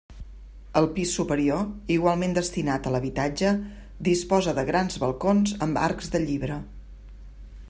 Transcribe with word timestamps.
El 0.79 0.85
pis 0.95 1.11
superior, 1.17 1.61
igualment 1.97 2.33
destinat 2.39 2.89
a 2.89 2.95
l'habitatge, 2.95 3.53
disposa 4.11 4.57
de 4.61 4.67
grans 4.73 5.01
balcons 5.05 5.57
amb 5.69 5.83
arcs 5.91 6.15
de 6.17 6.27
llibre. 6.29 6.63